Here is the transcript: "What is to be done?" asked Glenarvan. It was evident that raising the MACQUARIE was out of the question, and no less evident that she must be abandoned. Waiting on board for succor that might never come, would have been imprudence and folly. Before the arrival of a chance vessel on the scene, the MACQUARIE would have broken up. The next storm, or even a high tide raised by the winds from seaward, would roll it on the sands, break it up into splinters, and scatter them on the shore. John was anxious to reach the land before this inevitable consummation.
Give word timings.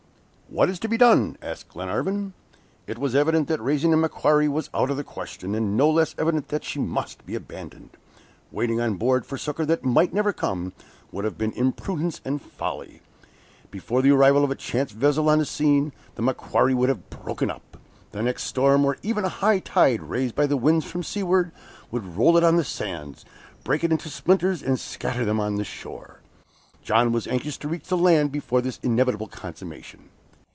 "What 0.53 0.67
is 0.67 0.79
to 0.79 0.89
be 0.89 0.97
done?" 0.97 1.37
asked 1.41 1.69
Glenarvan. 1.69 2.33
It 2.85 2.97
was 2.97 3.15
evident 3.15 3.47
that 3.47 3.61
raising 3.63 3.91
the 3.91 3.95
MACQUARIE 3.95 4.49
was 4.49 4.69
out 4.73 4.89
of 4.89 4.97
the 4.97 5.03
question, 5.05 5.55
and 5.55 5.77
no 5.77 5.89
less 5.89 6.13
evident 6.17 6.49
that 6.49 6.65
she 6.65 6.77
must 6.77 7.25
be 7.25 7.35
abandoned. 7.35 7.91
Waiting 8.51 8.81
on 8.81 8.95
board 8.95 9.25
for 9.25 9.37
succor 9.37 9.65
that 9.65 9.85
might 9.85 10.13
never 10.13 10.33
come, 10.33 10.73
would 11.09 11.23
have 11.23 11.37
been 11.37 11.53
imprudence 11.53 12.19
and 12.25 12.41
folly. 12.41 12.99
Before 13.71 14.01
the 14.01 14.11
arrival 14.11 14.43
of 14.43 14.51
a 14.51 14.55
chance 14.55 14.91
vessel 14.91 15.29
on 15.29 15.39
the 15.39 15.45
scene, 15.45 15.93
the 16.15 16.21
MACQUARIE 16.21 16.73
would 16.75 16.89
have 16.89 17.09
broken 17.09 17.49
up. 17.49 17.77
The 18.11 18.21
next 18.21 18.43
storm, 18.43 18.83
or 18.83 18.97
even 19.01 19.23
a 19.23 19.29
high 19.29 19.59
tide 19.59 20.01
raised 20.03 20.35
by 20.35 20.47
the 20.47 20.57
winds 20.57 20.83
from 20.83 21.01
seaward, 21.01 21.53
would 21.91 22.17
roll 22.17 22.35
it 22.35 22.43
on 22.43 22.57
the 22.57 22.65
sands, 22.65 23.23
break 23.63 23.85
it 23.85 23.87
up 23.87 23.91
into 23.91 24.09
splinters, 24.09 24.61
and 24.61 24.77
scatter 24.77 25.23
them 25.23 25.39
on 25.39 25.55
the 25.55 25.63
shore. 25.63 26.19
John 26.83 27.13
was 27.13 27.25
anxious 27.25 27.55
to 27.59 27.69
reach 27.69 27.87
the 27.87 27.95
land 27.95 28.33
before 28.33 28.59
this 28.59 28.81
inevitable 28.83 29.27
consummation. 29.27 30.09